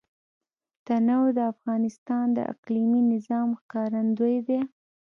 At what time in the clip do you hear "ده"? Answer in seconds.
4.47-4.59